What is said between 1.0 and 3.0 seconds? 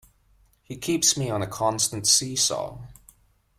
me on a constant see-saw.